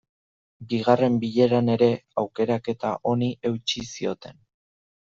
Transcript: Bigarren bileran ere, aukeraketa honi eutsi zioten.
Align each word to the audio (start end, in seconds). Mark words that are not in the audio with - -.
Bigarren 0.71 1.19
bileran 1.25 1.69
ere, 1.75 1.91
aukeraketa 2.23 2.97
honi 3.13 3.31
eutsi 3.53 3.87
zioten. 3.95 4.47